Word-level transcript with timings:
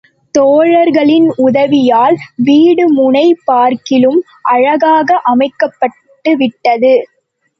தோழர்களின் 0.35 1.27
உதவியால் 1.37 2.15
வீடு 2.43 2.93
முன்னைப் 2.93 3.41
பார்க்கிலும் 3.45 4.19
அழகாக 4.49 5.19
அமைக்கப்பட்டுவிட்டது. 5.25 6.93